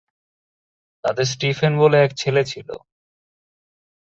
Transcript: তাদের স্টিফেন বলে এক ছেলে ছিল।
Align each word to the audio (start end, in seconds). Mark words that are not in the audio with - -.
তাদের 1.03 1.25
স্টিফেন 1.25 1.73
বলে 1.79 1.97
এক 2.01 2.11
ছেলে 2.17 2.41
ছিল। 2.43 2.69